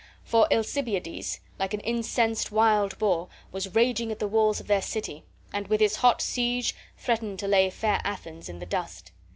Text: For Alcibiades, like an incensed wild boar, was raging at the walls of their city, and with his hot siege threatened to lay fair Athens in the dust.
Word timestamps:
For 0.23 0.51
Alcibiades, 0.51 1.41
like 1.59 1.75
an 1.75 1.79
incensed 1.81 2.51
wild 2.51 2.97
boar, 2.97 3.29
was 3.51 3.75
raging 3.75 4.11
at 4.11 4.17
the 4.17 4.27
walls 4.27 4.59
of 4.59 4.65
their 4.65 4.81
city, 4.81 5.25
and 5.53 5.67
with 5.67 5.79
his 5.79 5.97
hot 5.97 6.23
siege 6.23 6.73
threatened 6.97 7.37
to 7.37 7.47
lay 7.47 7.69
fair 7.69 8.01
Athens 8.03 8.49
in 8.49 8.57
the 8.57 8.65
dust. 8.65 9.11